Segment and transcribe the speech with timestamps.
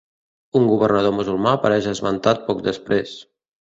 [0.59, 3.19] Un governador musulmà apareix esmentat poc després.